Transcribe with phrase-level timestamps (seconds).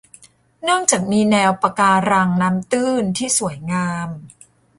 [0.63, 4.09] เนื่องจากมีแนวปะการังน้ำตื้นที่สวยงาม